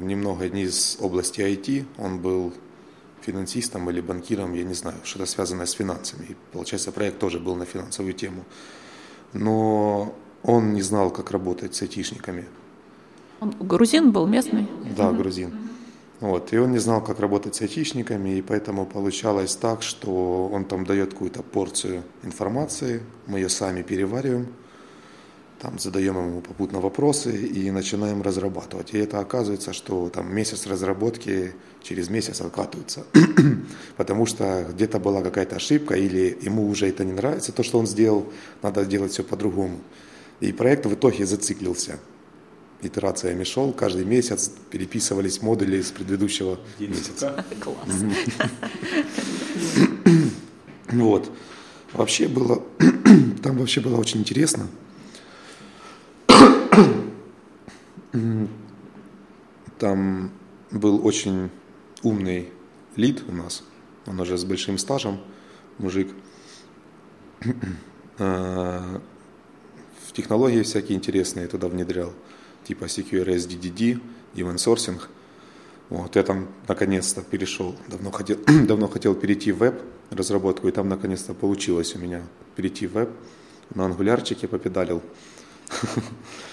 [0.02, 2.52] немного не из области IT, он был
[3.22, 6.26] финансистом или банкиром, я не знаю, что-то связанное с финансами.
[6.28, 8.44] И, получается, проект тоже был на финансовую тему.
[9.32, 12.44] Но он не знал, как работать с айтишниками.
[13.40, 14.68] Он грузин был местный?
[14.96, 15.52] Да, грузин.
[16.20, 16.52] Вот.
[16.52, 20.84] И он не знал, как работать с айтишниками, и поэтому получалось так, что он там
[20.84, 24.48] дает какую-то порцию информации, мы ее сами перевариваем,
[25.60, 28.94] там задаем ему попутно вопросы и начинаем разрабатывать.
[28.94, 33.04] И это оказывается, что там месяц разработки через месяц откатывается,
[33.96, 37.86] потому что где-то была какая-то ошибка или ему уже это не нравится, то, что он
[37.86, 39.78] сделал, надо делать все по-другому.
[40.40, 41.98] И проект в итоге зациклился
[42.80, 47.44] итерациями шел, каждый месяц переписывались модули с предыдущего месяца.
[47.60, 47.76] Класс.
[50.90, 51.30] Вот.
[51.92, 52.62] Вообще было,
[53.42, 54.68] там вообще было очень интересно.
[59.78, 60.32] Там
[60.70, 61.50] был очень
[62.02, 62.52] умный
[62.96, 63.62] лид у нас,
[64.06, 65.20] он уже с большим стажем,
[65.78, 66.10] мужик.
[68.18, 69.00] А,
[70.06, 72.12] В технологии всякие интересные туда внедрял,
[72.64, 74.00] типа CQRS, DDD,
[74.34, 75.00] event sourcing.
[75.88, 80.88] Вот, я там наконец-то перешел, давно хотел, давно хотел перейти в веб разработку, и там
[80.88, 82.22] наконец-то получилось у меня
[82.56, 83.10] перейти в веб.
[83.74, 85.02] На ангулярчике попедалил.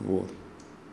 [0.00, 0.28] Вот.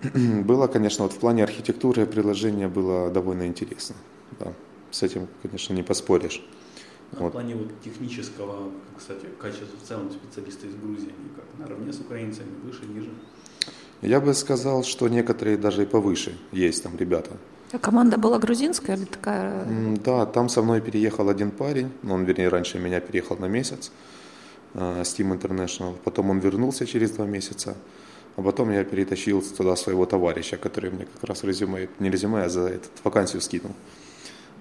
[0.14, 3.96] Было, конечно, вот в плане архитектуры приложения было довольно интересно.
[4.40, 4.54] Да.
[4.92, 6.44] С этим, конечно, не поспоришь.
[7.14, 11.94] А В плане вот технического, кстати, качества в целом специалисты из Грузии, они как, наравне
[11.94, 13.10] с украинцами, выше, ниже?
[14.02, 17.32] Я бы сказал, что некоторые даже и повыше есть там ребята.
[17.72, 19.66] А команда была грузинская или такая?
[20.04, 23.92] Да, там со мной переехал один парень, ну, он, вернее, раньше меня переехал на месяц,
[24.74, 25.96] э, Steam International.
[26.04, 27.76] Потом он вернулся через два месяца,
[28.38, 32.50] а потом я перетащил туда своего товарища, который мне как раз резюме, не резюме, а
[32.50, 33.72] за этот, вакансию скинул.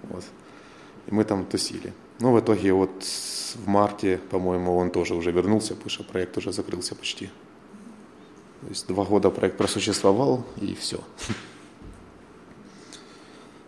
[0.05, 0.25] Вот.
[1.07, 1.93] И мы там тусили.
[2.19, 6.53] Ну, в итоге вот в марте, по-моему, он тоже уже вернулся, потому что проект уже
[6.53, 7.27] закрылся почти.
[8.63, 10.99] То есть два года проект просуществовал, и все.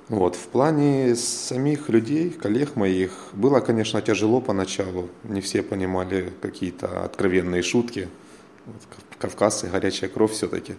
[0.08, 5.10] Вот, в плане самих людей, коллег моих, было, конечно, тяжело поначалу.
[5.24, 8.08] Не все понимали какие-то откровенные шутки.
[8.68, 10.74] Вот, кав- кавказцы, горячая кровь все-таки.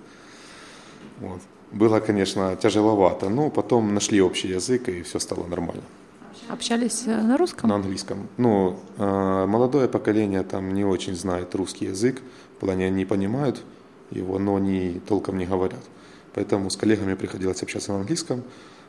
[1.20, 1.42] Вот.
[1.72, 5.84] Было, конечно, тяжеловато, но потом нашли общий язык, и все стало нормально.
[6.50, 7.70] Общались э, на русском?
[7.70, 8.28] На английском.
[8.38, 12.22] Ну, э, молодое поколение там не очень знает русский язык.
[12.58, 13.64] В плане они понимают
[14.12, 15.84] его, но они толком не говорят.
[16.34, 18.44] Поэтому с коллегами приходилось общаться на английском.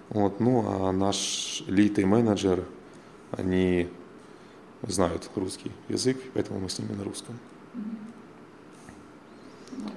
[0.08, 2.64] Вот, ну, а наш лид и менеджер,
[3.30, 3.88] они
[4.82, 7.38] знают русский язык, поэтому мы с ними на русском.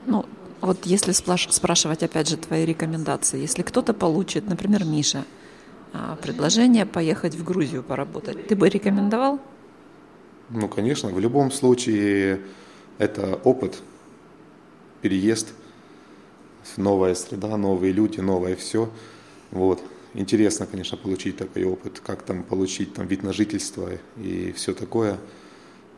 [0.05, 0.25] Ну,
[0.61, 5.25] вот если спрашивать опять же твои рекомендации, если кто-то получит, например, Миша,
[5.93, 9.39] а, предложение поехать в Грузию поработать, ты бы рекомендовал?
[10.49, 12.41] Ну, конечно, в любом случае
[12.97, 13.81] это опыт,
[15.01, 15.53] переезд,
[16.77, 18.89] новая среда, новые люди, новое все.
[19.51, 19.81] Вот.
[20.13, 25.17] Интересно, конечно, получить такой опыт, как там получить там, вид на жительство и все такое.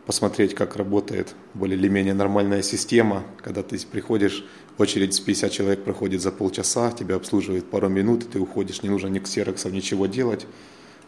[0.05, 4.45] Посмотреть, как работает более или менее нормальная система, когда ты приходишь,
[4.77, 8.89] очередь с 50 человек проходит за полчаса, тебя обслуживают пару минут, и ты уходишь, не
[8.89, 10.45] нужно ни ксероксов, ничего делать.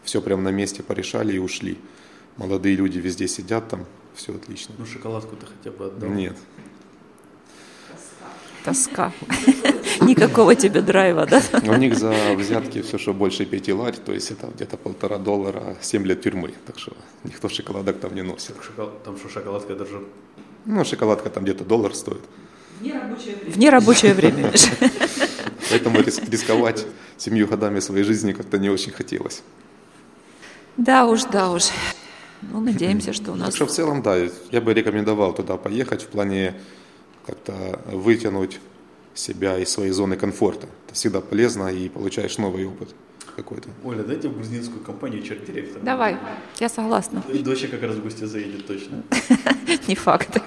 [0.02, 1.78] Все прямо на месте порешали и ушли.
[2.36, 4.74] Молодые люди везде сидят там, все отлично.
[4.78, 6.10] Ну, шоколадку ты хотя бы отдал.
[6.10, 6.36] Нет.
[8.68, 9.12] Тоска.
[10.02, 11.40] Никакого тебе драйва, да?
[11.66, 15.78] У них за взятки все, что больше 5 ларь, то есть это где-то полтора доллара,
[15.80, 16.52] 7 лет тюрьмы.
[16.66, 16.92] Так что
[17.24, 18.54] никто шоколадок там не носит.
[19.04, 20.02] Там что, шоколадка даже...
[20.66, 22.20] Ну, шоколадка там где-то доллар стоит.
[22.80, 24.52] В нерабочее время.
[25.70, 29.42] Поэтому рис- рисковать семью годами своей жизни как-то не очень хотелось.
[30.76, 31.70] Да уж, да уж.
[32.42, 33.54] Ну, надеемся, что у Так нас...
[33.54, 34.16] что в целом, да,
[34.52, 36.54] я бы рекомендовал туда поехать в плане
[37.28, 38.58] как-то вытянуть
[39.14, 40.66] себя из своей зоны комфорта.
[40.86, 42.94] Это всегда полезно и получаешь новый опыт
[43.36, 43.68] какой-то.
[43.84, 45.82] Оля, дайте в грузинскую компанию черт директора.
[45.84, 46.16] Давай,
[46.58, 47.22] я согласна.
[47.32, 49.02] И доча как раз в гости заедет точно.
[49.88, 50.40] Не факт.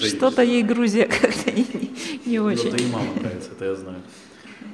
[0.00, 2.70] Что-то ей Грузия как-то не Ну, очень.
[2.70, 4.02] да и мама нравится, это я знаю.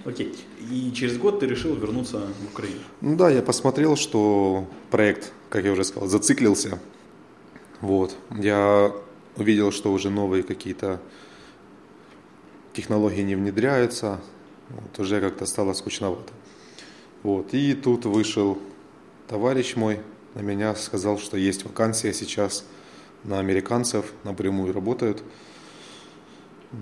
[0.04, 0.34] Окей.
[0.70, 2.80] И через год ты решил вернуться в Украину.
[3.00, 6.78] Ну да, я посмотрел, что проект, как я уже сказал, зациклился.
[7.80, 8.16] Вот.
[8.30, 8.92] Я
[9.38, 11.00] увидел, что уже новые какие-то
[12.72, 14.20] технологии не внедряются.
[14.68, 16.32] Вот, уже как-то стало скучновато.
[17.22, 17.54] Вот.
[17.54, 18.58] И тут вышел
[19.26, 20.00] товарищ мой
[20.34, 22.64] на меня, сказал, что есть вакансия сейчас
[23.24, 25.22] на американцев, напрямую работают.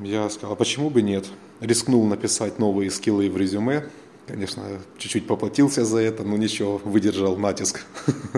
[0.03, 1.27] Я сказал, а почему бы нет?
[1.61, 3.89] Рискнул написать новые скиллы в резюме.
[4.27, 4.65] Конечно,
[4.99, 7.87] чуть-чуть поплатился за это, но ничего, выдержал натиск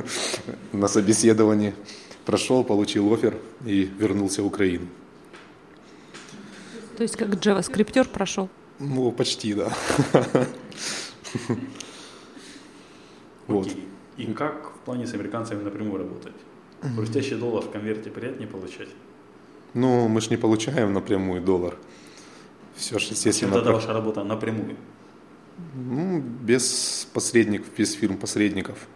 [0.73, 1.75] на собеседовании.
[2.29, 4.87] Прошел, получил офер и вернулся в Украину.
[6.99, 8.51] То есть как JavaScript прошел?
[8.79, 9.73] Ну, почти, да.
[13.47, 13.71] Вот.
[14.19, 16.35] И как в плане с американцами напрямую работать?
[16.97, 18.91] Хрустящий доллар в конверте приятнее получать?
[19.73, 21.79] Ну, мы же не получаем напрямую доллар.
[22.77, 23.53] Все же, естественно...
[23.53, 24.77] Чем тогда ваша работа напрямую?
[25.75, 28.87] Ну, без посредников, без фирм-посредников.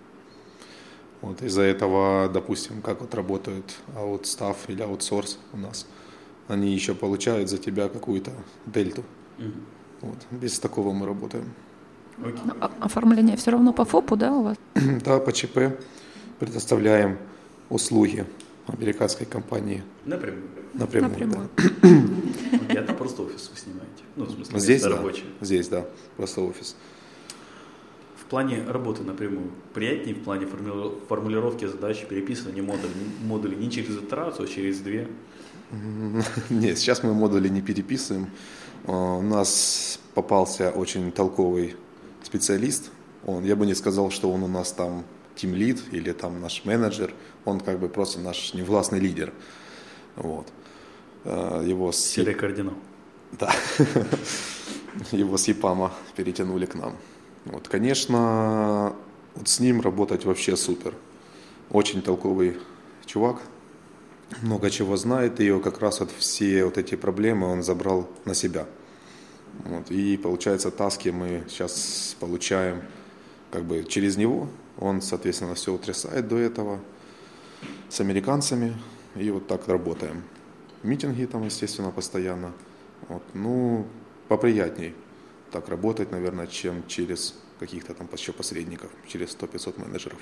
[1.23, 5.87] Вот из-за этого, допустим, как вот работают аутстав или аутсорс у нас,
[6.49, 8.33] они еще получают за тебя какую-то
[8.67, 9.05] дельту.
[9.39, 9.49] Угу.
[10.03, 10.19] Вот.
[10.33, 11.45] Без такого мы работаем.
[12.19, 14.57] Ну, а оформление все равно по ФОПу, да, у вас?
[15.05, 15.79] да, по ЧП
[16.41, 17.19] предоставляем
[17.71, 18.27] услуги
[18.67, 19.83] американской компании.
[20.05, 20.43] Напрямую?
[20.75, 21.49] Напрямую, Напрямую.
[21.83, 22.81] да.
[22.81, 24.03] Это просто офис вы снимаете?
[24.17, 24.89] Ну, в смысле, здесь, да.
[24.89, 25.25] Рабочий.
[25.41, 26.77] Здесь, да, просто офис.
[28.33, 30.47] В плане работы напрямую приятнее в плане
[31.07, 35.07] формулировки задач, переписывания модулей, модулей не через итерацию, а через две?
[36.49, 38.31] Нет, сейчас мы модули не переписываем.
[38.87, 41.77] А, у нас попался очень толковый
[42.23, 42.91] специалист.
[43.27, 47.13] Он, я бы не сказал, что он у нас там тимлид или там наш менеджер,
[47.45, 49.31] он как бы просто наш невластный лидер.
[50.17, 50.47] Вот.
[51.25, 51.99] Э, его с...
[51.99, 52.77] Серый кардинал.
[53.33, 53.53] Да.
[55.13, 56.97] Его с ЕПАМа перетянули к нам.
[57.45, 58.95] Вот, конечно,
[59.35, 60.95] вот с ним работать вообще супер.
[61.71, 62.59] Очень толковый
[63.05, 63.43] чувак,
[64.43, 68.67] много чего знает, и как раз вот все вот эти проблемы он забрал на себя.
[69.65, 72.83] Вот, и получается, таски мы сейчас получаем
[73.51, 76.81] как бы через него, он, соответственно, все утрясает до этого
[77.91, 78.75] с американцами,
[79.15, 80.23] и вот так работаем.
[80.83, 82.53] Митинги там, естественно, постоянно.
[83.09, 83.23] Вот.
[83.35, 83.87] Ну,
[84.29, 84.95] поприятней
[85.53, 90.19] так работать, наверное, чем через каких-то там еще посредников, через 100-500 менеджеров.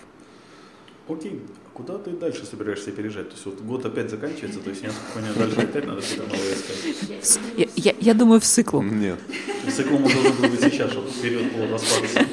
[1.08, 3.30] Окей, а куда ты дальше собираешься переезжать?
[3.30, 6.54] То есть вот год опять заканчивается, то есть я понял, дальше опять надо что-то новое
[6.54, 7.40] искать.
[7.56, 8.80] Я, я, я думаю, в цикл.
[8.80, 9.18] Нет.
[9.66, 12.26] В цикл мы должен быть сейчас, чтобы период был распада.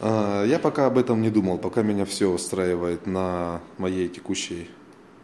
[0.00, 4.70] А, я пока об этом не думал, пока меня все устраивает на моей текущей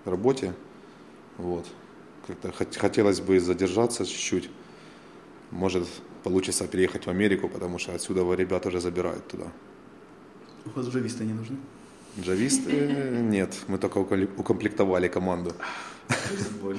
[0.04, 0.54] работе.
[1.38, 1.66] Вот.
[2.26, 4.50] Как-то хотелось бы задержаться чуть-чуть.
[5.52, 5.86] Может,
[6.24, 9.44] получится переехать в Америку, потому что отсюда ребят уже забирают туда.
[10.64, 11.56] У вас джависты не нужны?
[12.20, 12.72] Джависты?
[13.22, 15.52] Нет, мы только укомплектовали команду.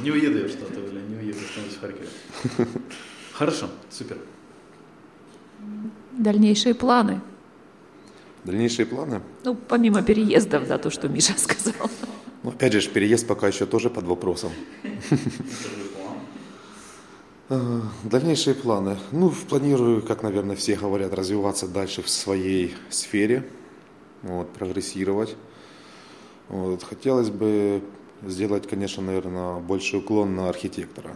[0.03, 2.07] Не уеду я в Штаты, не уеду, останусь в Харькове.
[3.33, 4.17] Хорошо, супер.
[6.11, 7.21] Дальнейшие планы?
[8.43, 9.21] Дальнейшие планы?
[9.43, 11.89] Ну, помимо переездов, да, то, что Миша сказал.
[12.43, 14.51] Ну, опять же, переезд пока еще тоже под вопросом.
[17.53, 18.97] А, дальнейшие планы.
[19.11, 23.45] Ну, планирую, как, наверное, все говорят, развиваться дальше в своей сфере,
[24.23, 25.35] вот, прогрессировать.
[26.49, 26.83] Вот.
[26.83, 27.83] Хотелось бы
[28.23, 31.15] сделать, конечно, наверное, больший уклон на архитектора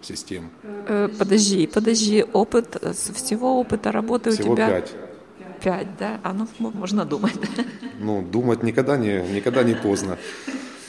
[0.00, 0.50] систем.
[0.62, 4.68] Э, подожди, подожди, опыт, всего опыта работы всего у тебя?
[4.68, 4.92] пять.
[5.62, 6.20] Пять, да?
[6.22, 7.34] А ну, можно думать.
[8.02, 10.16] Ну, думать никогда не, никогда не поздно.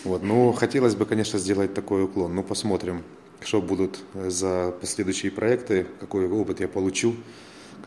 [0.05, 0.23] Вот.
[0.23, 2.33] Но хотелось бы, конечно, сделать такой уклон.
[2.33, 3.03] Ну, посмотрим,
[3.41, 7.15] что будут за последующие проекты, какой опыт я получу,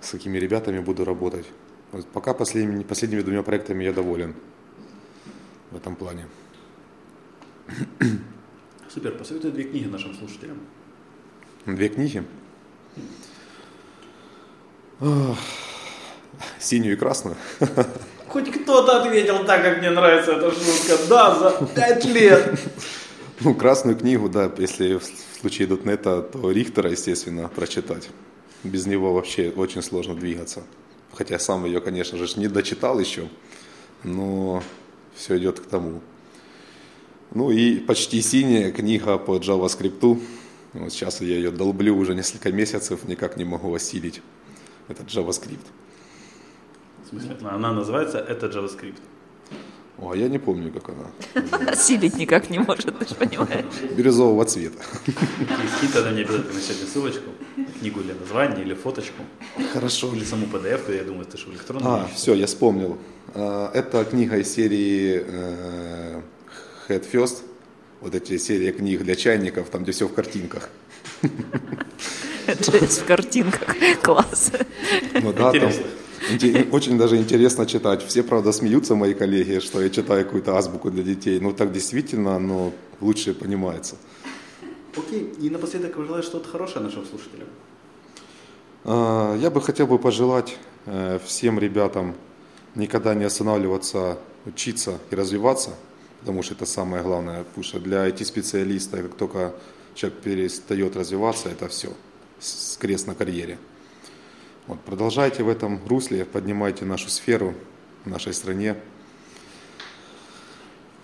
[0.01, 1.47] с какими ребятами буду работать.
[1.93, 4.35] Вот пока последними, последними двумя проектами я доволен
[5.71, 6.27] в этом плане.
[8.93, 9.13] Супер.
[9.13, 10.59] Посоветуй две книги нашим слушателям.
[11.67, 12.25] Две книги?
[16.59, 17.37] Синюю и красную?
[18.29, 20.99] Хоть кто-то ответил так, как мне нравится эта шутка.
[21.09, 22.59] Да, за пять лет.
[23.41, 25.05] Ну, красную книгу, да, если в
[25.41, 28.09] случае Дотнета, то Рихтера, естественно, прочитать.
[28.63, 30.63] Без него вообще очень сложно двигаться.
[31.13, 33.29] Хотя сам ее, конечно же, не дочитал еще,
[34.05, 34.63] но
[35.15, 36.01] все идет к тому.
[37.33, 40.21] Ну и почти синяя книга по JavaScript.
[40.73, 44.23] Вот сейчас я ее долблю уже несколько месяцев, никак не могу осилить
[44.89, 45.67] этот JavaScript.
[47.11, 47.47] В?
[47.47, 49.01] Она называется «Это JavaScript».
[49.99, 51.69] О, а я не помню, как она.
[51.73, 53.65] Осилить никак не может, ты же понимаешь.
[53.97, 54.83] Бирюзового цвета.
[55.77, 57.31] Скинь тогда мне обязательно сегодня ссылочку,
[57.79, 59.23] книгу или название, или фоточку,
[59.73, 60.13] Хорошо.
[60.13, 62.99] или саму PDF, я думаю, ты же в электронном А, все, я вспомнил.
[63.35, 66.21] А, Это книга из серии э,
[66.89, 67.43] Head First.
[68.01, 70.69] Вот эти серии книг для чайников, там, где все в картинках.
[72.61, 73.75] Джейс в картинках.
[74.03, 74.51] Класс.
[75.15, 75.81] Ну да, там Интересно.
[75.81, 75.87] инте-
[76.73, 78.03] очень даже интересно читать.
[78.03, 81.41] Все, правда, смеются, мои коллеги, что я читаю какую-то азбуку для детей.
[81.41, 83.97] Ну так действительно, оно лучше понимается.
[84.97, 87.49] Окей, и напоследок желаете что-то хорошее нашим слушателям?
[88.85, 90.57] А, Я бы хотел бы пожелать
[90.87, 92.15] э, всем ребятам
[92.75, 95.71] никогда не останавливаться, учиться и развиваться,
[96.21, 97.45] потому что это самое главное.
[97.45, 99.55] Потому что для IT-специалиста, как только
[99.95, 101.93] человек перестает развиваться, это все,
[102.79, 103.59] крест на карьере.
[104.67, 107.55] Вот, продолжайте в этом русле, поднимайте нашу сферу
[108.05, 108.77] в нашей стране.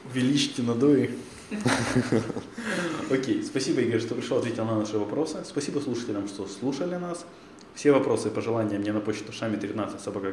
[0.06, 1.11] Увеличьте надои.
[3.11, 5.42] Окей, спасибо, Игорь, что пришел, ответил на наши вопросы.
[5.44, 7.26] Спасибо слушателям, что слушали нас.
[7.74, 10.32] Все вопросы и пожелания мне на почту шами 13 собака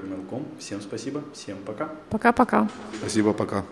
[0.59, 1.91] Всем спасибо, всем пока.
[2.09, 2.69] Пока-пока.
[2.99, 3.65] Спасибо, пока.